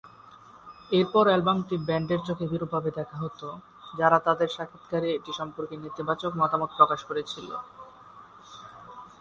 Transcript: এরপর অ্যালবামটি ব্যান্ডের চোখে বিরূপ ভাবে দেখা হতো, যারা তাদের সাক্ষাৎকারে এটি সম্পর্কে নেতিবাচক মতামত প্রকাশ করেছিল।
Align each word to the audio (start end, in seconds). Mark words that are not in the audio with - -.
এরপর 0.91 1.23
অ্যালবামটি 1.29 1.75
ব্যান্ডের 1.87 2.21
চোখে 2.27 2.45
বিরূপ 2.51 2.69
ভাবে 2.73 2.89
দেখা 2.97 3.17
হতো, 3.23 3.47
যারা 3.99 4.17
তাদের 4.27 4.49
সাক্ষাৎকারে 4.55 5.09
এটি 5.13 5.31
সম্পর্কে 5.39 5.75
নেতিবাচক 5.77 6.31
মতামত 6.41 6.69
প্রকাশ 6.77 6.99
করেছিল। 7.09 7.49